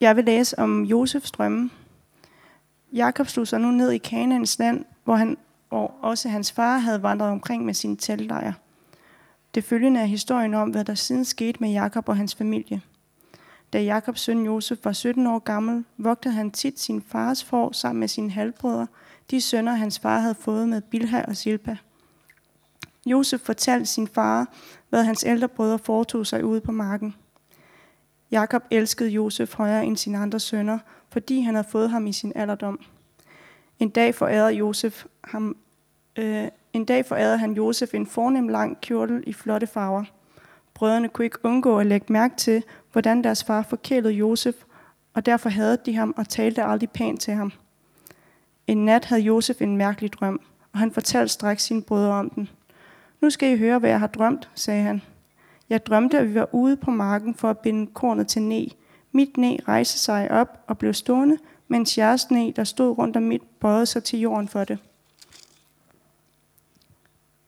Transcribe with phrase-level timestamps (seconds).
[0.00, 1.70] Jeg vil læse om Josefs drømme.
[2.92, 5.36] Jakob slog sig nu ned i Kanaans land, hvor han
[5.70, 8.54] og også hans far havde vandret omkring med sine teltlejre.
[9.54, 12.80] Det følgende er historien om, hvad der siden skete med Jakob og hans familie.
[13.72, 18.00] Da Jakobs søn Josef var 17 år gammel, vogtede han tit sin fars får sammen
[18.00, 18.86] med sine halvbrødre,
[19.30, 21.76] de sønner hans far havde fået med Bilha og Silpa.
[23.06, 24.46] Josef fortalte sin far,
[24.88, 27.14] hvad hans ældre brødre foretog sig ude på marken.
[28.30, 32.32] Jakob elskede Josef højere end sine andre sønner, fordi han havde fået ham i sin
[32.36, 32.80] alderdom.
[33.78, 35.56] En dag forærede Josef ham,
[36.16, 40.04] øh, en dag forærede han Josef en fornem lang kjortel i flotte farver.
[40.74, 42.62] Brødrene kunne ikke undgå at lægge mærke til,
[42.92, 44.54] hvordan deres far forkælede Josef,
[45.14, 47.52] og derfor havde de ham og talte aldrig pænt til ham.
[48.66, 50.40] En nat havde Josef en mærkelig drøm,
[50.72, 52.48] og han fortalte straks sine brødre om den.
[53.20, 55.02] Nu skal I høre, hvad jeg har drømt, sagde han.
[55.70, 58.66] Jeg drømte, at vi var ude på marken for at binde kornet til ne.
[59.12, 61.38] Mit næ rejste sig op og blev stående,
[61.68, 64.78] mens jeres næ, der stod rundt om mit, bøjede sig til jorden for det.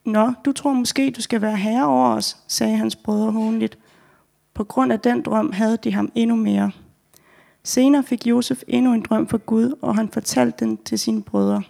[0.04, 3.78] Nå, du tror måske, du skal være herre over os, sagde hans brødre hånligt.
[4.54, 6.70] På grund af den drøm havde de ham endnu mere.
[7.62, 11.62] Senere fik Josef endnu en drøm fra Gud, og han fortalte den til sine brødre.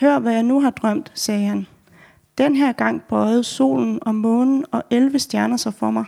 [0.00, 1.66] Hør, hvad jeg nu har drømt, sagde han.
[2.38, 6.04] Den her gang bøjede solen og månen og 11 stjerner sig for mig.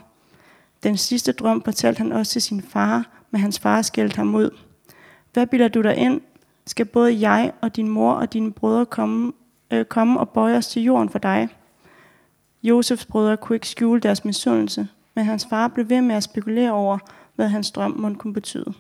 [0.83, 4.51] Den sidste drøm fortalte han også til sin far, men hans far skældte ham ud.
[5.33, 6.21] Hvad bilder du dig ind?
[6.67, 9.33] Skal både jeg og din mor og dine brødre komme,
[9.71, 11.49] øh, komme og bøje os til jorden for dig?
[12.63, 16.73] Josefs brødre kunne ikke skjule deres misundelse, men hans far blev ved med at spekulere
[16.73, 16.99] over,
[17.37, 18.75] hvad hans drøm måtte kunne betyde.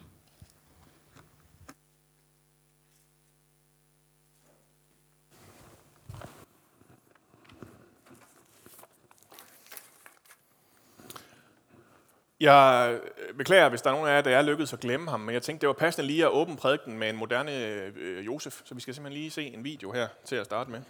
[12.40, 15.20] Jeg øh, beklager, hvis der er nogen af jer, der er lykkedes at glemme ham,
[15.20, 18.60] men jeg tænkte, det var passende lige at åbne prædiken med en moderne øh, Josef,
[18.64, 20.80] så vi skal simpelthen lige se en video her til at starte med.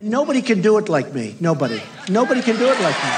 [0.00, 1.34] Nobody can do it like me.
[1.40, 1.80] Nobody.
[2.08, 3.12] Nobody can do it like me.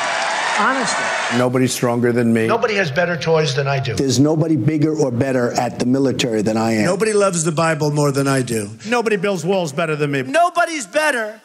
[0.58, 1.38] Honestly.
[1.38, 2.46] Nobody's stronger than me.
[2.46, 3.92] Nobody has better toys than I do.
[3.94, 6.84] There's nobody bigger or better at the military than I am.
[6.84, 8.68] Nobody loves the Bible more than I do.
[8.86, 10.22] Nobody builds walls better than me.
[10.22, 11.40] Nobody's better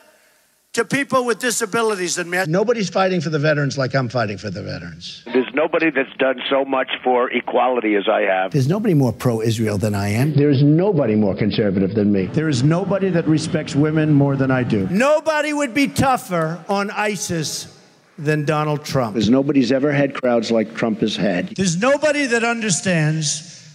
[0.76, 2.44] to people with disabilities than me.
[2.48, 5.24] Nobody's fighting for the veterans like I'm fighting for the veterans.
[5.26, 8.52] There's nobody that's done so much for equality as I have.
[8.52, 10.34] There's nobody more pro Israel than I am.
[10.34, 12.26] There's nobody more conservative than me.
[12.26, 14.86] There is nobody that respects women more than I do.
[14.90, 17.72] Nobody would be tougher on ISIS
[18.18, 19.14] than Donald Trump.
[19.14, 21.56] There's nobody's ever had crowds like Trump has had.
[21.56, 23.66] There's nobody that understands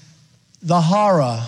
[0.60, 1.40] the horror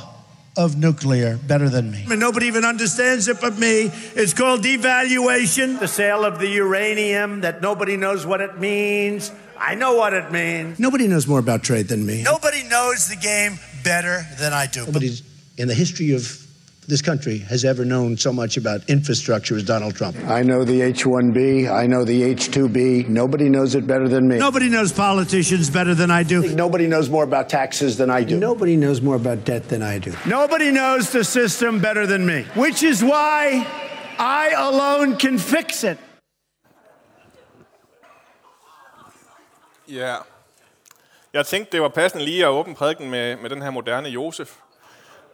[0.57, 2.05] of nuclear better than me.
[2.11, 3.91] And nobody even understands it but me.
[4.15, 5.79] It's called devaluation.
[5.79, 9.33] The sale of the uranium that nobody knows what it means.
[9.59, 10.79] I know what it means.
[10.79, 12.23] Nobody knows more about trade than me.
[12.23, 14.85] Nobody knows the game better than I do.
[14.85, 15.23] Nobody's
[15.57, 16.42] in the history of
[16.89, 20.17] this country has ever known so much about infrastructure as Donald Trump.
[20.29, 21.71] I know the H-1B.
[21.71, 23.09] I know the H-2B.
[23.09, 24.39] Nobody knows it better than me.
[24.39, 26.55] Nobody knows politicians better than I do.
[26.55, 28.39] Nobody knows more about taxes than I do.
[28.39, 30.13] Nobody knows more about debt than I do.
[30.27, 33.67] Nobody knows the system better than me, which is why
[34.19, 35.99] I alone can fix it.
[39.89, 40.17] Ja.
[41.35, 44.49] Jeg tænkte, det var passende lige at åbne prædiken med, med den her moderne Josef.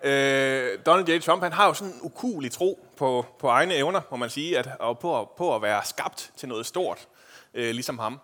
[0.03, 1.21] Øh, Donald J.
[1.21, 4.59] Trump han har jo sådan en ukulig tro på, på egne evner, må man sige,
[4.59, 7.09] at, og på, på at være skabt til noget stort,
[7.55, 8.21] øh, ligesom ham.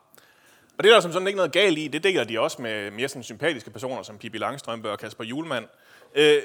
[0.78, 1.88] Og det er der som sådan ikke noget galt i.
[1.88, 5.66] Det deler de også med mere sådan sympatiske personer som Pippi Langstrømpe og Kasper Julemand.
[6.14, 6.42] Øh,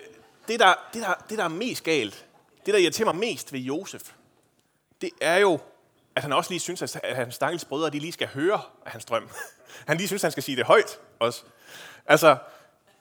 [0.47, 2.25] det, der, det, der, det, der er mest galt,
[2.65, 4.11] det, der irriterer mig mest ved Josef,
[5.01, 5.59] det er jo,
[6.15, 9.05] at han også lige synes, at hans stakkels brødre de lige skal høre af hans
[9.05, 9.29] drøm.
[9.87, 11.43] Han lige synes, at han skal sige det højt også.
[12.05, 12.37] Altså,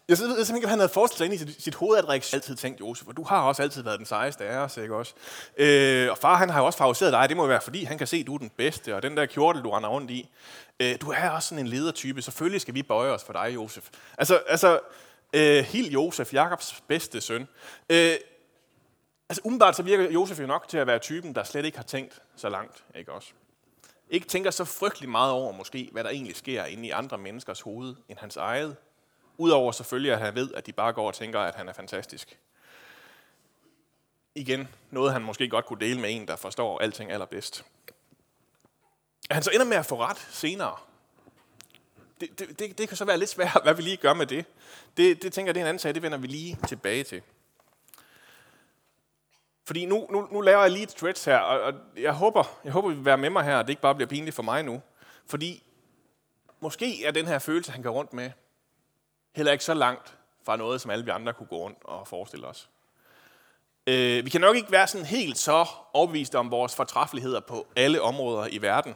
[0.08, 2.08] jeg ved simpelthen ikke, om han havde forestillet sig ind i sit, sit hoved, at
[2.08, 4.94] Rik altid tænkt, Josef, og du har også altid været den sejeste af os, ikke
[4.94, 5.14] også?
[5.56, 8.06] Øh, og far, han har jo også favoriseret dig, det må være, fordi han kan
[8.06, 10.28] se, at du er den bedste, og den der kjortel, du render rundt i.
[10.80, 13.88] Øh, du er også sådan en ledertype, selvfølgelig skal vi bøje os for dig, Josef.
[14.18, 14.80] Altså, altså
[15.32, 17.48] øh, helt Josef, Jakobs bedste søn.
[17.90, 18.14] Øh,
[19.28, 21.84] altså, umiddelbart så virker Josef jo nok til at være typen, der slet ikke har
[21.84, 23.28] tænkt så langt, ikke også?
[24.10, 27.60] Ikke tænker så frygtelig meget over, måske, hvad der egentlig sker inde i andre menneskers
[27.60, 28.76] hoved, end hans eget.
[29.38, 32.38] Udover selvfølgelig, at han ved, at de bare går og tænker, at han er fantastisk.
[34.34, 37.64] Igen, noget han måske godt kunne dele med en, der forstår alting allerbedst.
[39.30, 40.76] At han så ender med at få ret senere,
[42.20, 44.44] det, det, det, det kan så være lidt svært, hvad vi lige gør med det.
[44.96, 47.22] Det, det tænker jeg, det er en anden sag, det vender vi lige tilbage til.
[49.64, 52.72] Fordi nu, nu, nu laver jeg lige et stretch her, og, og jeg håber, jeg
[52.72, 54.62] håber, vi vil være med mig her, og det ikke bare bliver pinligt for mig
[54.62, 54.82] nu.
[55.26, 55.62] Fordi
[56.60, 58.30] måske er den her følelse, han går rundt med,
[59.38, 60.14] heller ikke så langt
[60.46, 62.68] fra noget, som alle vi andre kunne gå rundt og forestille os.
[63.86, 68.02] Øh, vi kan nok ikke være sådan helt så overbeviste om vores fortræffeligheder på alle
[68.02, 68.94] områder i verden,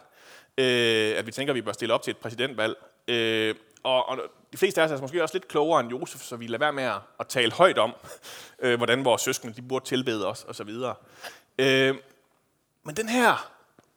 [0.59, 2.77] øh, at vi tænker, at vi bør stille op til et præsidentvalg.
[3.09, 4.19] Øh, og, og
[4.53, 6.73] de fleste af os er måske også lidt klogere end Josef, så vi lader være
[6.73, 6.91] med
[7.21, 7.95] at, tale højt om,
[8.63, 10.71] øh, hvordan vores søskende de burde tilbede os osv.
[11.59, 11.95] Øh,
[12.83, 13.53] men den her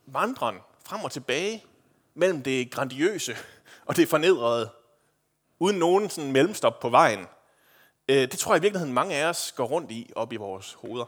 [0.05, 1.63] vandren frem og tilbage
[2.13, 3.35] mellem det grandiøse
[3.85, 4.69] og det fornedrede,
[5.59, 7.27] uden nogen sådan mellemstop på vejen,
[8.09, 10.73] øh, det tror jeg i virkeligheden mange af os går rundt i op i vores
[10.73, 11.05] hoveder.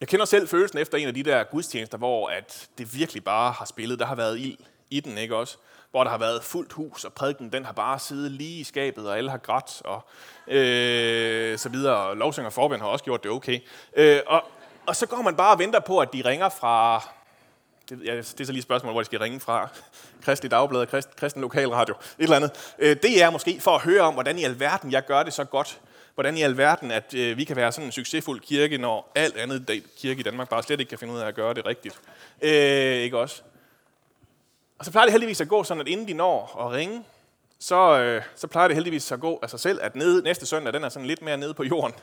[0.00, 3.52] Jeg kender selv følelsen efter en af de der gudstjenester, hvor at det virkelig bare
[3.52, 3.98] har spillet.
[3.98, 4.58] Der har været ild
[4.90, 5.56] i den, ikke også?
[5.90, 9.08] Hvor der har været fuldt hus, og prædiken den har bare siddet lige i skabet,
[9.08, 10.04] og alle har grædt, og
[10.46, 11.96] øh, så videre.
[11.96, 13.60] Og lovsang og forbund har også gjort det okay.
[13.96, 14.42] Øh, og,
[14.86, 17.04] og så går man bare og venter på, at de ringer fra
[17.88, 19.68] det, ja, det er så lige et spørgsmål, hvor de skal ringe fra.
[20.22, 22.74] Kristelig Dagblad, Krist, Kristen Lokalradio, et eller andet.
[22.78, 25.44] Øh, det er måske for at høre om, hvordan i alverden jeg gør det så
[25.44, 25.80] godt.
[26.14, 29.82] Hvordan i alverden, at øh, vi kan være sådan en succesfuld kirke, når alt andet
[29.98, 32.00] kirke i Danmark bare slet ikke kan finde ud af at gøre det rigtigt.
[32.42, 33.42] Øh, ikke også?
[34.78, 37.04] Og så plejer det heldigvis at gå sådan, at inden de når at ringe,
[37.58, 40.72] så, øh, så plejer det heldigvis at gå af sig selv, at nede, næste søndag,
[40.72, 41.94] den er sådan lidt mere nede på jorden.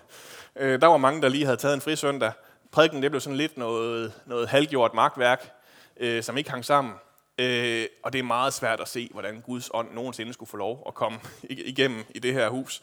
[0.56, 2.32] Øh, der var mange, der lige havde taget en fri søndag.
[2.72, 5.61] Prædiken, det blev sådan lidt noget, noget halvgjort magtværk
[6.02, 6.94] øh, som ikke hang sammen.
[7.38, 10.84] Øh, og det er meget svært at se, hvordan Guds ånd nogensinde skulle få lov
[10.88, 12.82] at komme igennem i det her hus.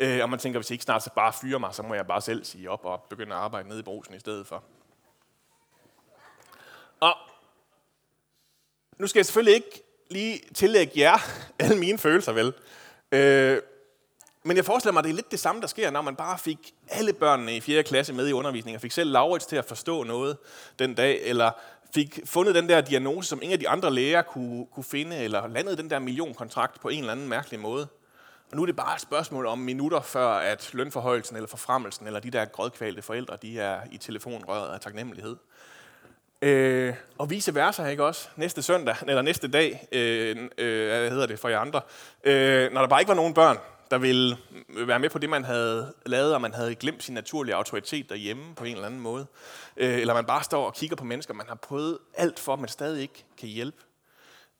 [0.00, 2.06] Øh, og man tænker, hvis I ikke snart så bare fyrer mig, så må jeg
[2.06, 4.64] bare selv sige op og begynde at arbejde nede i brosen i stedet for.
[7.00, 7.14] Og
[8.98, 11.18] nu skal jeg selvfølgelig ikke lige tillægge jer
[11.58, 12.54] alle mine følelser, vel?
[13.12, 13.62] Øh,
[14.42, 16.38] men jeg forestiller mig, at det er lidt det samme, der sker, når man bare
[16.38, 17.82] fik alle børnene i 4.
[17.82, 20.36] klasse med i undervisningen, og fik selv Laurits til at forstå noget
[20.78, 21.50] den dag, eller
[21.94, 25.48] fik fundet den der diagnose, som ingen af de andre læger kunne, kunne finde, eller
[25.48, 27.88] landede den der millionkontrakt på en eller anden mærkelig måde.
[28.50, 32.20] Og nu er det bare et spørgsmål om minutter før, at lønforhøjelsen eller forfremmelsen, eller
[32.20, 35.36] de der grødkvalte forældre, de er i telefonrøret af taknemmelighed.
[36.42, 38.28] Øh, og vice versa, ikke også?
[38.36, 41.80] Næste søndag, eller næste dag, øh, øh, hvad hedder det for jer andre,
[42.24, 43.58] øh, når der bare ikke var nogen børn,
[43.90, 44.36] der ville
[44.68, 48.54] være med på det, man havde lavet, og man havde glemt sin naturlige autoritet derhjemme
[48.54, 49.26] på en eller anden måde.
[49.76, 52.68] Øh, eller man bare står og kigger på mennesker, man har prøvet alt for, men
[52.68, 53.82] stadig ikke kan hjælpe.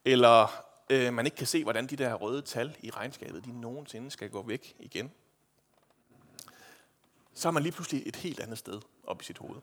[0.04, 4.10] Eller øh, man ikke kan se, hvordan de der røde tal i regnskabet, de nogensinde
[4.10, 5.12] skal gå væk igen.
[7.34, 9.60] Så er man lige pludselig et helt andet sted op i sit hoved.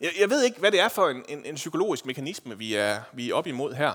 [0.00, 3.02] Jeg, jeg ved ikke, hvad det er for en, en, en psykologisk mekanisme, vi er,
[3.12, 3.94] vi er op imod her.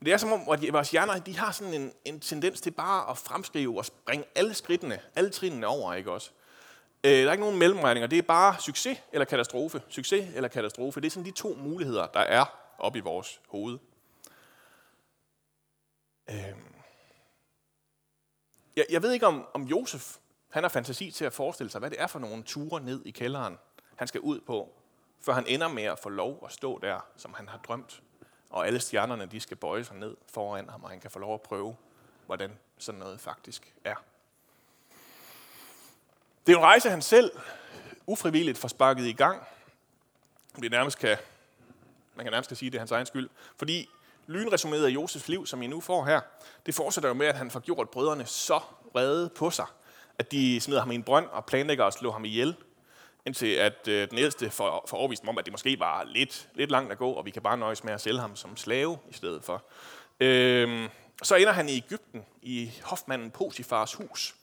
[0.00, 2.70] Men det er som om, at vores hjerner de har sådan en, en tendens til
[2.70, 6.30] bare at fremskrive og springe alle skridtene, alle trinene over, ikke også?
[7.04, 8.06] Øh, der er ikke nogen mellemregninger.
[8.06, 9.82] Det er bare succes eller katastrofe.
[9.88, 11.00] Succes eller katastrofe.
[11.00, 12.44] Det er sådan de to muligheder, der er
[12.78, 13.78] oppe i vores hoved.
[16.30, 16.36] Øh.
[18.76, 20.16] Jeg, jeg ved ikke, om, om Josef
[20.50, 23.10] han har fantasi til at forestille sig, hvad det er for nogle ture ned i
[23.10, 23.58] kælderen,
[23.96, 24.72] han skal ud på,
[25.20, 28.02] før han ender med at få lov at stå der, som han har drømt
[28.50, 31.34] og alle stjernerne de skal bøje sig ned foran ham, og han kan få lov
[31.34, 31.76] at prøve,
[32.26, 33.94] hvordan sådan noget faktisk er.
[36.46, 37.30] Det er en rejse, han selv
[38.06, 39.42] ufrivilligt får sparket i gang.
[40.56, 41.16] Det nærmest kan,
[42.14, 43.30] man kan nærmest sige, det er hans egen skyld.
[43.56, 43.88] Fordi
[44.28, 46.20] lynresuméet af Josefs liv, som I nu får her,
[46.66, 48.60] det fortsætter jo med, at han får gjort brødrene så
[48.92, 49.66] vrede på sig,
[50.18, 52.56] at de smider ham i en brønd og planlægger at slå ham ihjel
[53.26, 56.70] indtil at øh, den ældste får, får overvist om, at det måske var lidt, lidt
[56.70, 59.12] langt at gå, og vi kan bare nøjes med at sælge ham som slave i
[59.12, 59.64] stedet for.
[60.20, 60.88] Øh,
[61.22, 64.34] så ender han i Ægypten, i hofmanden Potifars hus.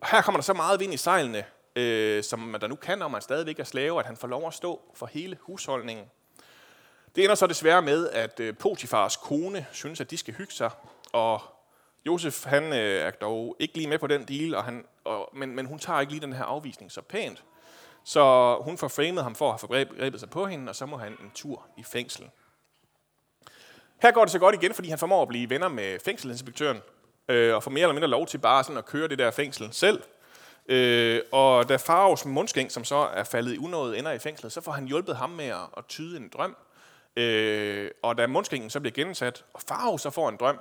[0.00, 1.44] Og her kommer der så meget vind i sejlene,
[1.76, 4.46] øh, som man der nu kan, når man stadigvæk er slave, at han får lov
[4.46, 6.04] at stå for hele husholdningen.
[7.16, 10.70] Det ender så desværre med, at øh, Potifars kone synes, at de skal hygge sig,
[11.12, 11.42] og
[12.06, 15.56] Josef han øh, er dog ikke lige med på den deal, og han, og, men,
[15.56, 17.44] men hun tager ikke lige den her afvisning så pænt.
[18.04, 20.96] Så hun får framet ham for at have forgrebet sig på hende, og så må
[20.96, 22.30] han en tur i fængsel.
[24.02, 26.80] Her går det så godt igen, fordi han formår at blive venner med fængselinspektøren,
[27.28, 29.68] øh, og får mere eller mindre lov til bare sådan at køre det der fængsel
[29.72, 30.02] selv.
[30.68, 34.60] Øh, og da Faros mundskæng, som så er faldet i unåde, ender i fængslet, så
[34.60, 36.56] får han hjulpet ham med at, at tyde en drøm.
[37.16, 40.58] Øh, og da mundskængen så bliver gensat, og Faros så får en drøm,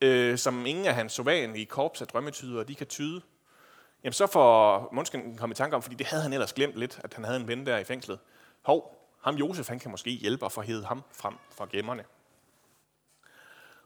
[0.00, 1.20] øh, som ingen af hans
[1.54, 3.20] i korps af drømmetydere, de kan tyde,
[4.04, 7.00] Jamen så får Mundsken kommet i tanke om, fordi det havde han ellers glemt lidt,
[7.04, 8.18] at han havde en ven der i fængslet.
[8.62, 12.04] Hov, ham Josef, han kan måske hjælpe og få ham frem fra gemmerne.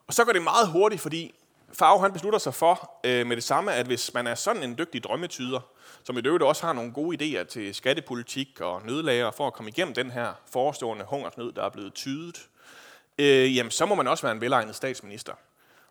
[0.07, 1.35] Og så går det meget hurtigt, fordi
[1.73, 4.79] Farve han beslutter sig for øh, med det samme, at hvis man er sådan en
[4.79, 5.61] dygtig drømmetyder,
[6.05, 9.69] som i øvrigt også har nogle gode idéer til skattepolitik og nødlager for at komme
[9.69, 12.49] igennem den her forestående hungersnød, der er blevet tydet,
[13.19, 15.33] øh, jamen så må man også være en velegnet statsminister.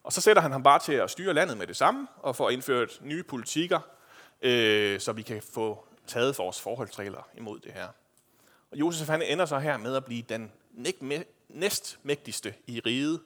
[0.03, 2.49] Og så sætter han ham bare til at styre landet med det samme, og får
[2.49, 3.79] indført nye politikker,
[4.45, 7.87] øh, så vi kan få taget vores forholdsregler imod det her.
[8.71, 10.51] Og Josef han ender så her med at blive den
[11.49, 13.21] næstmægtigste i riget,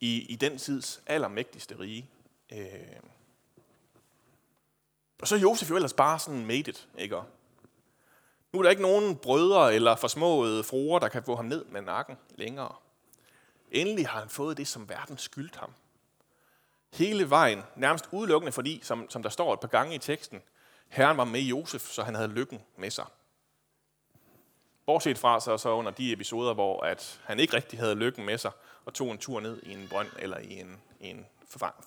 [0.00, 2.10] i, i den tids allermægtigste rige.
[2.52, 2.68] Øh.
[5.20, 7.16] Og så er Josef jo ellers bare sådan made it, ikke?
[8.52, 11.82] Nu er der ikke nogen brødre eller forsmåede fruer, der kan få ham ned med
[11.82, 12.74] nakken længere.
[13.70, 15.72] Endelig har han fået det, som verden skyldt ham.
[16.92, 20.42] Hele vejen, nærmest udelukkende fordi, som, som der står et par gange i teksten,
[20.92, 23.04] Herren var med Josef, så han havde lykken med sig.
[24.86, 28.38] Bortset fra så, så under de episoder, hvor at han ikke rigtig havde lykken med
[28.38, 28.50] sig,
[28.84, 31.26] og tog en tur ned i en brønd eller i en, i en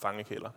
[0.02, 0.50] fangekælder.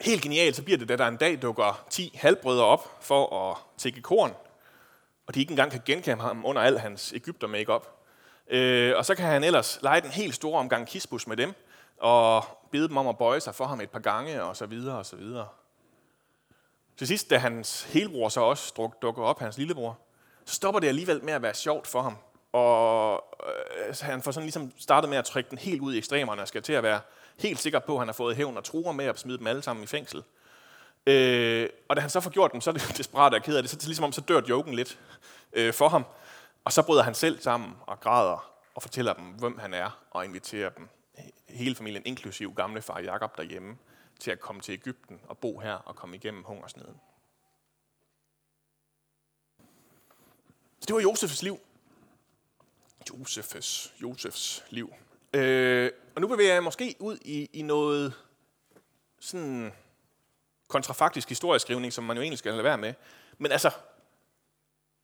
[0.00, 3.56] Helt genialt, så bliver det, da der en dag dukker 10 halvbrødre op for at
[3.78, 4.34] tække korn,
[5.26, 7.86] og de ikke engang kan genkende ham under al hans Ægypter makeup.
[8.48, 11.54] Øh, og så kan han ellers lege den helt store omgang kisbus med dem,
[12.00, 14.98] og bede dem om at bøje sig for ham et par gange, og så videre,
[14.98, 15.48] og så videre.
[16.96, 19.98] Til sidst, da hans helbror så også dukker op, hans lillebror,
[20.44, 22.16] så stopper det alligevel med at være sjovt for ham.
[22.52, 23.24] Og
[23.88, 26.48] øh, han får sådan ligesom startet med at trække den helt ud i ekstremerne, og
[26.48, 27.00] skal til at være
[27.38, 29.62] helt sikker på, at han har fået hævn og truer med at smide dem alle
[29.62, 30.22] sammen i fængsel.
[31.06, 33.62] Øh, og da han så får gjort dem, så er det desperat og ked af
[33.62, 33.70] det.
[33.70, 34.98] Så det er ligesom om, så dør joken lidt
[35.52, 36.04] øh, for ham.
[36.64, 40.24] Og så bryder han selv sammen og græder og fortæller dem, hvem han er, og
[40.24, 40.88] inviterer dem,
[41.48, 43.78] hele familien, inklusiv gamle far Jakob derhjemme,
[44.20, 47.00] til at komme til Ægypten og bo her og komme igennem hungersneden.
[50.80, 51.60] Så det var Josefs liv.
[53.10, 54.94] Josefs, Josefs liv.
[55.34, 58.14] Øh, og nu bevæger jeg måske ud i, i noget
[59.20, 59.72] sådan
[60.68, 62.94] kontrafaktisk historieskrivning, som man jo egentlig skal lade være med.
[63.38, 63.70] Men altså,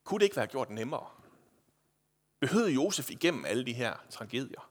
[0.05, 1.07] kunne det ikke være gjort nemmere?
[2.41, 4.66] Behøvede Josef igennem alle de her tragedier?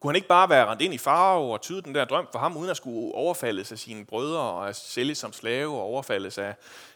[0.00, 2.38] Kunne han ikke bare være rendt ind i farve og tyde den der drøm for
[2.38, 6.54] ham, uden at skulle overfaldes af sine brødre og sælges som slave og overfaldes af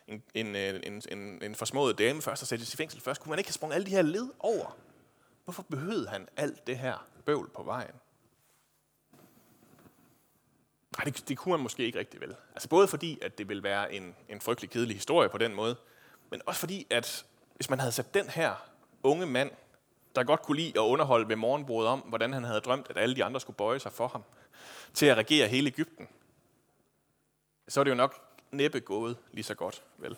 [0.09, 3.21] en, en, øh, en, en, en forsmået dame først og sættes i fængsel først?
[3.21, 4.77] Kunne man ikke have sprunget alle de her led over?
[5.45, 7.95] Hvorfor behøvede han alt det her bøvl på vejen?
[10.99, 12.35] Nej, det, det kunne man måske ikke rigtig vel.
[12.55, 15.77] Altså både fordi, at det ville være en, en frygtelig kedelig historie på den måde,
[16.31, 17.25] men også fordi, at
[17.57, 18.55] hvis man havde sat den her
[19.03, 19.51] unge mand
[20.15, 23.17] der godt kunne lide at underholde ved morgenbordet om, hvordan han havde drømt, at alle
[23.17, 24.25] de andre skulle bøje sig for ham,
[24.95, 26.09] til at regere hele Ægypten,
[27.69, 30.17] så er det jo nok næppe gået lige så godt, vel?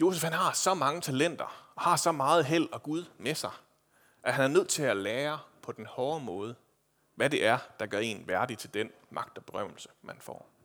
[0.00, 3.50] Josef han har så mange talenter, og har så meget held og Gud med sig,
[4.22, 6.54] at han er nødt til at lære på den hårde måde,
[7.14, 10.57] hvad det er, der gør en værdig til den magt og berømmelse, man får.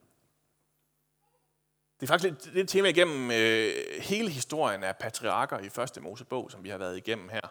[2.03, 6.51] Det er faktisk lidt, lidt tema igennem øh, hele historien af patriarker i første Mosebog,
[6.51, 7.41] som vi har været igennem her.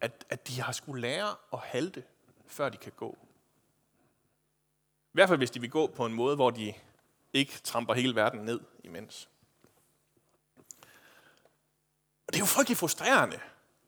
[0.00, 2.02] At, at de har skulle lære at halte,
[2.46, 3.18] før de kan gå.
[5.04, 6.74] I hvert fald hvis de vil gå på en måde, hvor de
[7.32, 9.28] ikke tramper hele verden ned imens.
[12.26, 13.40] Og det er jo frygtelig frustrerende,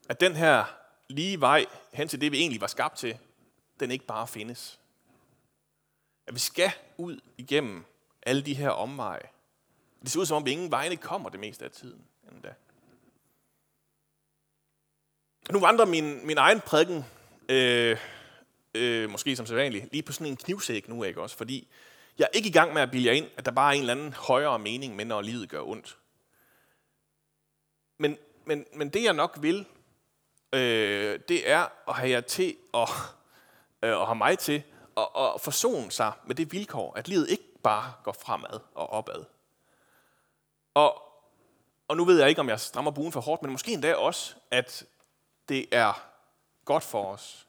[0.08, 0.64] at den her
[1.08, 3.18] lige vej hen til det, vi egentlig var skabt til,
[3.80, 4.80] den ikke bare findes.
[6.26, 7.84] At vi skal ud igennem
[8.22, 9.33] alle de her omveje,
[10.04, 12.04] det ser ud som om, vi ingen vegne kommer det meste af tiden.
[12.32, 12.54] Endda.
[15.50, 17.04] Nu vandrer min, min egen prædiken,
[17.48, 17.98] øh,
[18.74, 21.36] øh, måske som sædvanligt, lige på sådan en knivsæk nu, ikke også?
[21.36, 21.68] Fordi
[22.18, 23.80] jeg er ikke i gang med at bilde jer ind, at der bare er en
[23.80, 25.98] eller anden højere mening med, når livet gør ondt.
[27.98, 29.66] Men, men, men det jeg nok vil,
[30.52, 32.88] øh, det er at have jer til at,
[33.82, 34.62] øh, og have mig til
[34.96, 39.24] at, at forsone sig med det vilkår, at livet ikke bare går fremad og opad.
[40.74, 41.02] Og,
[41.88, 44.34] og nu ved jeg ikke, om jeg strammer buen for hårdt, men måske endda også,
[44.50, 44.84] at
[45.48, 46.08] det er
[46.64, 47.46] godt for os,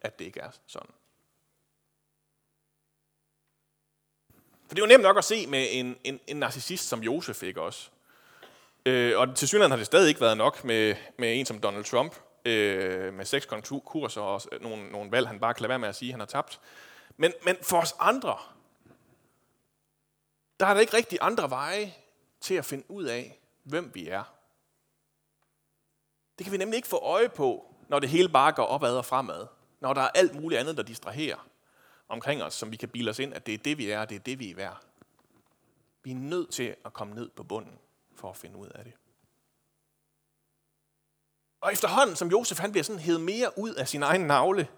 [0.00, 0.90] at det ikke er sådan.
[4.66, 7.42] For det er jo nemt nok at se med en, en, en narcissist som Josef,
[7.42, 7.90] ikke også?
[8.86, 11.84] Øh, og til synligheden har det stadig ikke været nok med, med en som Donald
[11.84, 15.88] Trump, øh, med seks konkurser og nogle, nogle valg, han bare kan lade være med
[15.88, 16.60] at sige, at han har tabt.
[17.16, 18.38] Men, men for os andre,
[20.60, 21.94] der er der ikke rigtig andre veje
[22.40, 24.34] til at finde ud af, hvem vi er.
[26.38, 29.04] Det kan vi nemlig ikke få øje på, når det hele bare går opad og
[29.04, 29.46] fremad.
[29.80, 31.48] Når der er alt muligt andet, der distraherer
[32.08, 34.10] omkring os, som vi kan bilde os ind, at det er det, vi er, og
[34.10, 34.84] det er det, vi er værd.
[36.02, 37.78] Vi er nødt til at komme ned på bunden
[38.14, 38.92] for at finde ud af det.
[41.60, 44.68] Og efterhånden, som Josef han bliver sådan hævet mere ud af sin egen navle,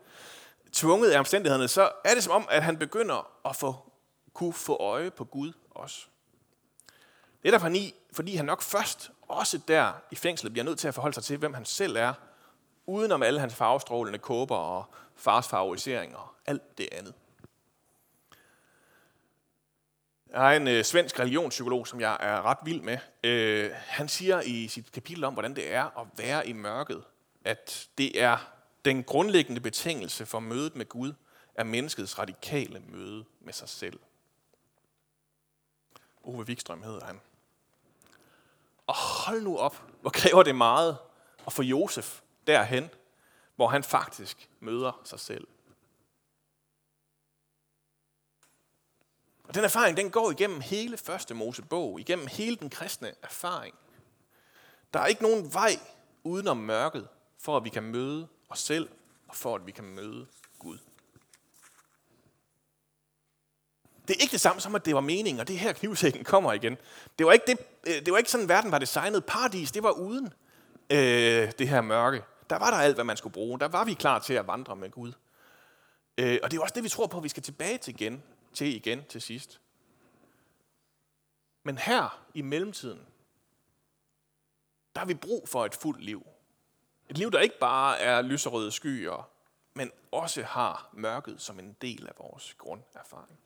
[0.72, 3.76] tvunget af omstændighederne, så er det som om, at han begynder at få,
[4.32, 6.06] kunne få øje på Gud også.
[7.44, 10.94] Netop han i, fordi han nok først, også der i fængslet, bliver nødt til at
[10.94, 12.12] forholde sig til, hvem han selv er,
[12.90, 17.14] Udenom alle hans farvestrålende kåber og fars favoriseringer og alt det andet.
[20.30, 22.98] Jeg har en øh, svensk religionspsykolog, som jeg er ret vild med.
[23.24, 27.04] Øh, han siger i sit kapitel om, hvordan det er at være i mørket,
[27.44, 28.52] at det er
[28.84, 31.12] den grundlæggende betingelse for mødet med Gud,
[31.54, 34.00] er menneskets radikale møde med sig selv.
[36.22, 37.20] Ove Wikstrøm hedder han.
[38.90, 40.98] Og hold nu op, hvor kræver det meget
[41.46, 42.90] at få Josef derhen,
[43.56, 45.48] hvor han faktisk møder sig selv.
[49.44, 53.74] Og den erfaring, den går igennem hele første Mosebog, igennem hele den kristne erfaring.
[54.94, 55.78] Der er ikke nogen vej
[56.24, 58.88] udenom mørket, for at vi kan møde os selv,
[59.28, 60.26] og for at vi kan møde
[60.58, 60.78] Gud.
[64.10, 66.52] Det er ikke det samme som, at det var meningen, og det her knivsækken kommer
[66.52, 66.76] igen.
[67.18, 69.24] Det var ikke, det, øh, det var ikke sådan, verden var designet.
[69.24, 70.32] Paradis, det var uden
[70.90, 72.22] øh, det her mørke.
[72.50, 73.60] Der var der alt, hvad man skulle bruge.
[73.60, 75.12] Der var vi klar til at vandre med Gud.
[76.18, 78.22] Øh, og det er også det, vi tror på, at vi skal tilbage til igen,
[78.54, 79.60] til igen til sidst.
[81.62, 83.00] Men her i mellemtiden,
[84.94, 86.26] der har vi brug for et fuldt liv.
[87.08, 89.30] Et liv, der ikke bare er lyserøde skyer,
[89.74, 93.38] men også har mørket som en del af vores grunderfaring.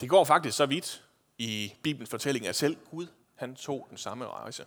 [0.00, 1.04] Det går faktisk så vidt
[1.38, 4.66] i Bibelens fortælling, at selv Gud han tog den samme rejse.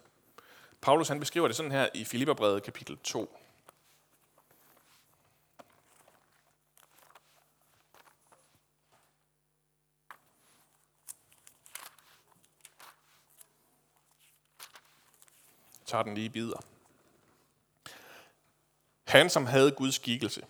[0.81, 3.39] Paulus han beskriver det sådan her i Filipperbrevet kapitel 2.
[15.79, 16.61] Jeg tager den lige videre.
[19.07, 20.45] Han, som havde Guds skikkelse,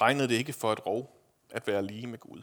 [0.00, 1.20] regnede det ikke for et rov
[1.50, 2.42] at være lige med Gud.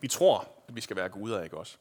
[0.00, 1.76] Vi tror, at vi skal være guder, ikke også?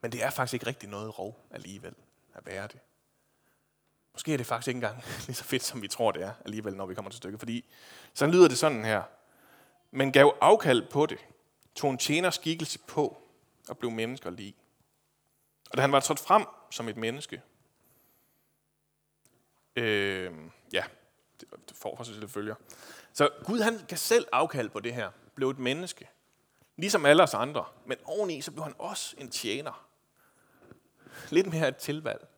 [0.00, 1.94] Men det er faktisk ikke rigtig noget rov alligevel
[2.34, 2.78] at være det.
[4.12, 6.76] Måske er det faktisk ikke engang lige så fedt, som vi tror, det er alligevel,
[6.76, 7.40] når vi kommer til stykket.
[7.40, 7.64] Fordi
[8.14, 9.02] så lyder det sådan her.
[9.90, 11.18] Men gav afkald på det,
[11.74, 13.22] tog en tjener skikkelse på
[13.68, 14.54] og blev mennesker lige.
[15.70, 17.42] Og da han var trådt frem som et menneske,
[19.76, 20.32] øh,
[20.72, 20.84] ja,
[21.40, 22.54] det, det får for sig følger.
[23.12, 26.08] Så Gud han gav selv afkald på det her, blev et menneske,
[26.80, 27.64] ligesom alle os andre.
[27.86, 29.86] Men oveni så blev han også en tjener.
[31.30, 32.28] Lidt mere et tilvalg.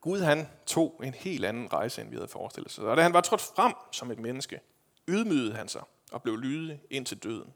[0.00, 2.84] Gud han tog en helt anden rejse, end vi havde forestillet sig.
[2.84, 4.60] Og da han var trådt frem som et menneske,
[5.08, 7.54] ydmygede han sig og blev lydig ind til døden.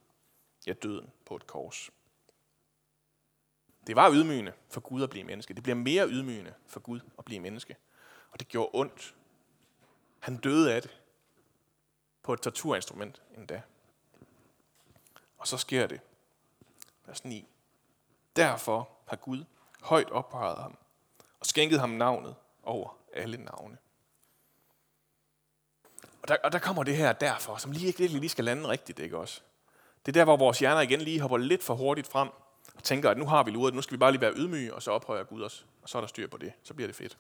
[0.67, 1.91] Ja, døden på et kors.
[3.87, 5.55] Det var ydmygende for Gud at blive menneske.
[5.55, 7.77] Det bliver mere ydmygende for Gud at blive menneske.
[8.31, 9.15] Og det gjorde ondt.
[10.19, 11.01] Han døde af det.
[12.23, 13.63] På et torturinstrument endda.
[15.39, 16.01] Og så sker det.
[17.07, 17.49] Vers 9.
[18.37, 19.45] Derfor har Gud
[19.81, 20.77] højt ophøjet ham
[21.41, 23.79] og skænket ham navnet over alle navne.
[26.23, 28.99] Og der, og der kommer det her derfor, som lige ikke lige skal lande rigtigt,
[28.99, 29.41] ikke også?
[30.07, 32.29] Det er der, hvor vores hjerner igen lige hopper lidt for hurtigt frem
[32.75, 34.83] og tænker, at nu har vi luret, nu skal vi bare lige være ydmyge, og
[34.83, 35.67] så ophøjer Gud os.
[35.83, 36.53] Og så er der styr på det.
[36.63, 37.19] Så bliver det fedt.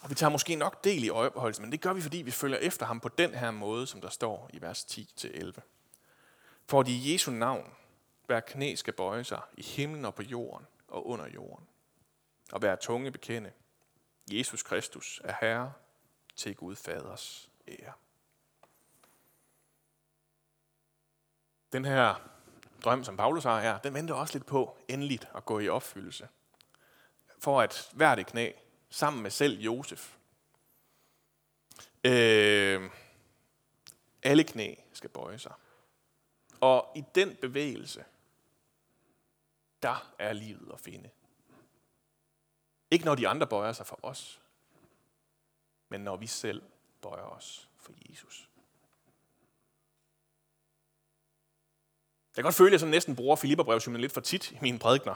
[0.00, 2.58] Og vi tager måske nok del i øjebeholdelsen, men det gør vi, fordi vi følger
[2.58, 5.77] efter ham på den her måde, som der står i vers 10-11.
[6.68, 7.74] For at i Jesu navn
[8.26, 11.68] hver knæ skal bøje sig i himlen og på jorden og under jorden.
[12.52, 13.52] Og hver tunge bekende,
[14.32, 15.72] Jesus Kristus er Herre
[16.36, 17.92] til Gud Faders ære.
[21.72, 22.14] Den her
[22.84, 26.28] drøm, som Paulus har her, den venter også lidt på endeligt at gå i opfyldelse.
[27.38, 28.52] For at hvert knæ,
[28.90, 30.16] sammen med selv Josef,
[32.04, 32.90] øh,
[34.22, 35.52] alle knæ skal bøje sig.
[36.60, 38.04] Og i den bevægelse,
[39.82, 41.10] der er livet at finde.
[42.90, 44.40] Ikke når de andre bøjer sig for os,
[45.88, 46.62] men når vi selv
[47.02, 48.48] bøjer os for Jesus.
[52.36, 54.78] Jeg kan godt føle, at jeg sådan næsten bruger Filipperbrevshymnen lidt for tit i mine
[54.78, 55.14] prædikner.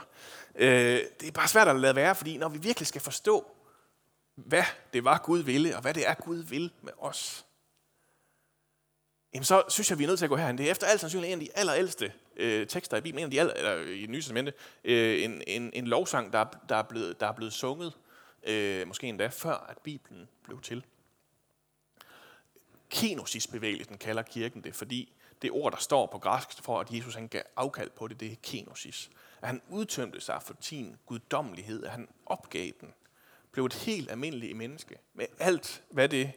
[0.55, 3.51] Øh, det er bare svært at lade være, fordi når vi virkelig skal forstå,
[4.35, 7.45] hvad det var Gud ville, og hvad det er Gud vil med os,
[9.33, 10.57] jamen så synes jeg, vi er nødt til at gå herhen.
[10.57, 13.31] Det er efter alt sandsynligt en af de allerældste øh, tekster i Bibelen, en af
[13.31, 17.19] de aller, eller i nye testamente, øh, en, en, en lovsang, der, der, er blevet,
[17.19, 17.93] der er blevet sunget,
[18.43, 20.85] øh, måske endda før, at Bibelen blev til.
[22.89, 27.27] Kenosis-bevægelsen kalder kirken det, fordi det ord, der står på græsk for, at Jesus han
[27.27, 29.09] gav afkald på det, det er kenosis.
[29.41, 32.93] At han udtømte sig for sin guddommelighed, at han opgav den,
[33.51, 36.31] blev et helt almindeligt menneske, med alt, hvad det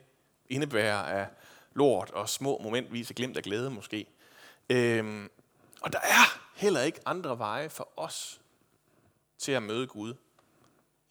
[0.48, 1.26] indebærer af
[1.76, 4.06] lort og små momentvis glimt af glæde måske.
[4.70, 5.30] Øhm,
[5.80, 8.40] og der er heller ikke andre veje for os
[9.38, 10.14] til at møde Gud,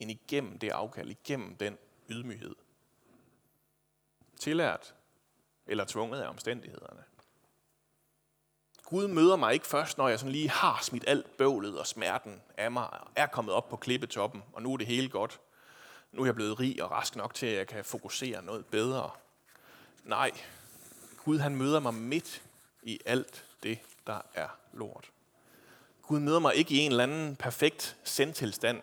[0.00, 2.54] end igennem det afkald, igennem den ydmyghed.
[4.40, 4.94] Tillært
[5.66, 7.04] eller tvunget af omstændighederne.
[8.84, 12.42] Gud møder mig ikke først, når jeg sådan lige har smidt alt bøvlet og smerten
[12.56, 15.40] af mig, og er kommet op på klippetoppen, og nu er det hele godt.
[16.12, 19.10] Nu er jeg blevet rig og rask nok til, at jeg kan fokusere noget bedre.
[20.04, 20.30] Nej,
[21.26, 22.42] Gud han møder mig midt
[22.82, 25.10] i alt det, der er lort.
[26.02, 28.82] Gud møder mig ikke i en eller anden perfekt sendtilstand,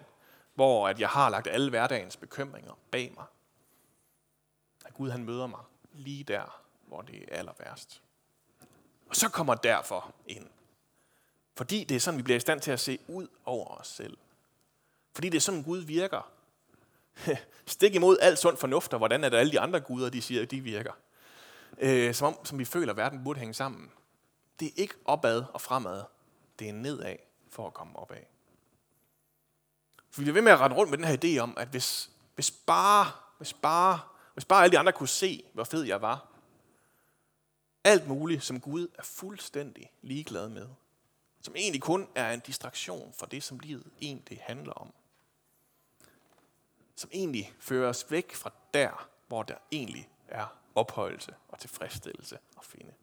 [0.53, 3.25] hvor at jeg har lagt alle hverdagens bekymringer bag mig.
[4.85, 5.59] At Gud han møder mig
[5.93, 8.01] lige der, hvor det er aller værst.
[9.09, 10.47] Og så kommer derfor ind.
[11.57, 14.17] Fordi det er sådan, vi bliver i stand til at se ud over os selv.
[15.15, 16.31] Fordi det er sådan, Gud virker.
[17.65, 20.45] Stik imod alt sund fornuft, og hvordan er det alle de andre guder, de siger,
[20.45, 20.93] de virker.
[21.77, 23.91] Øh, som, om, som vi føler, at verden burde hænge sammen.
[24.59, 26.03] Det er ikke opad og fremad.
[26.59, 27.15] Det er nedad
[27.49, 28.23] for at komme opad.
[30.09, 32.11] For vi bliver ved med at rende rundt med den her idé om, at hvis,
[32.35, 33.99] hvis, bare, hvis, bare,
[34.33, 36.27] hvis bare alle de andre kunne se, hvor fed jeg var,
[37.83, 40.67] alt muligt, som Gud er fuldstændig ligeglad med,
[41.41, 44.93] som egentlig kun er en distraktion for det, som livet egentlig handler om,
[46.95, 52.65] som egentlig fører os væk fra der, hvor der egentlig er ophøjelse og tilfredsstillelse at
[52.65, 52.93] finde.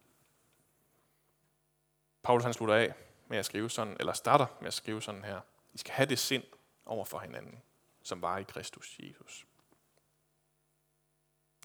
[2.22, 2.94] Paulus han slutter af
[3.28, 5.40] med at skrive sådan, eller starter med at skrive sådan her.
[5.72, 6.44] I skal have det sind
[6.86, 7.62] over for hinanden,
[8.02, 9.46] som var i Kristus Jesus.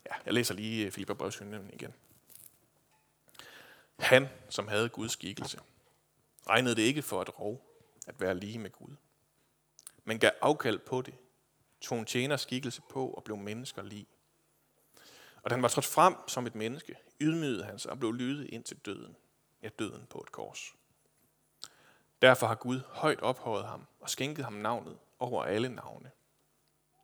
[0.06, 1.94] Ja, jeg læser lige øh, Filipper Brevshynden igen.
[4.00, 5.60] Han, som havde Guds skikkelse,
[6.50, 7.66] regnede det ikke for et rov
[8.08, 8.96] at være lige med Gud,
[10.04, 11.16] men gav afkald på det,
[11.82, 14.08] tog en tjener skikkelse på og blev mennesker lige.
[15.46, 18.48] Og da han var trådt frem som et menneske, ydmygede han sig og blev lydet
[18.48, 19.16] ind til døden.
[19.62, 20.76] Ja, døden på et kors.
[22.22, 26.12] Derfor har Gud højt ophøjet ham og skænket ham navnet over alle navne.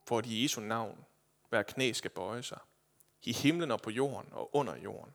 [0.07, 1.05] For at i Jesu navn
[1.49, 2.59] hver knæ skal bøje sig,
[3.23, 5.13] i himlen og på jorden og under jorden,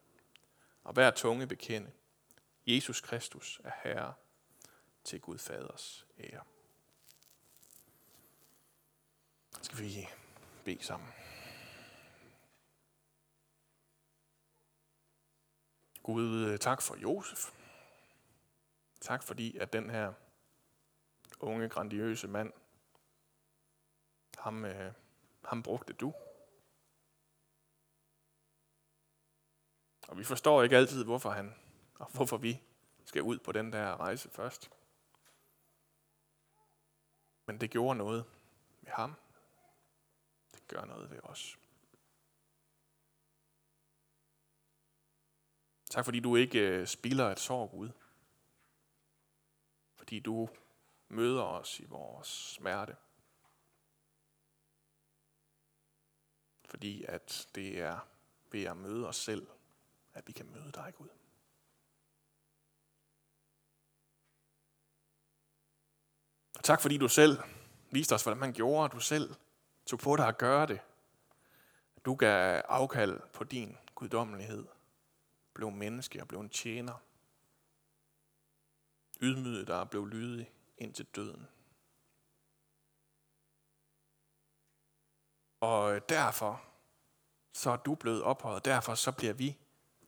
[0.85, 1.91] og hver tunge bekende,
[2.67, 4.15] Jesus Kristus er Herre
[5.05, 6.43] til Gud Faders ære.
[9.63, 10.09] Skal vi
[10.65, 11.26] bede sammen.
[16.07, 17.53] Gud, øh, tak for Josef.
[19.01, 20.13] Tak fordi, at den her
[21.41, 22.53] unge, grandiøse mand,
[24.39, 24.93] ham, øh,
[25.45, 26.15] ham brugte du.
[30.09, 31.55] Og vi forstår ikke altid, hvorfor han
[31.95, 32.63] og hvorfor vi
[33.05, 34.71] skal ud på den der rejse først.
[37.47, 38.25] Men det gjorde noget
[38.81, 39.15] med ham.
[40.55, 41.59] Det gør noget ved os.
[45.91, 47.91] Tak fordi du ikke øh, spilder et sorg ud.
[49.95, 50.49] Fordi du
[51.09, 52.97] møder os i vores smerte.
[56.65, 57.99] Fordi at det er
[58.51, 59.47] ved at møde os selv,
[60.15, 61.09] at vi kan møde dig, Gud.
[66.59, 67.39] Og tak fordi du selv
[67.91, 69.35] viste os, hvordan man gjorde, du selv
[69.87, 70.81] tog på dig at gøre det.
[72.05, 74.67] Du gav afkald på din guddommelighed,
[75.57, 76.95] blev menneske og blev en tjener.
[79.21, 81.49] Ydmyget der blev lydig ind til døden.
[85.61, 86.65] Og derfor
[87.53, 88.65] så er du blevet ophøjet.
[88.65, 89.59] Derfor så bliver vi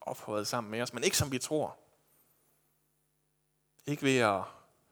[0.00, 1.78] ophøjet sammen med os, men ikke som vi tror.
[3.87, 4.44] Ikke ved at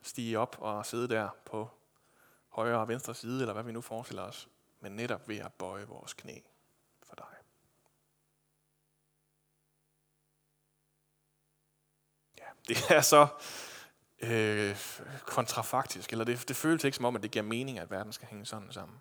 [0.03, 1.71] stige op og sidde der på
[2.49, 4.49] højre og venstre side, eller hvad vi nu forestiller os,
[4.81, 6.41] men netop ved at bøje vores knæ
[7.03, 7.37] for dig.
[12.39, 13.29] Ja, det er så
[14.23, 14.77] øh,
[15.21, 18.29] kontrafaktisk, eller det, det føles ikke som om, at det giver mening, at verden skal
[18.29, 18.99] hænge sådan sammen.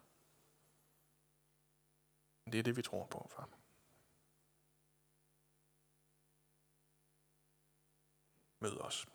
[2.51, 3.49] Det er det, vi tror på, far.
[8.62, 9.08] Mød os.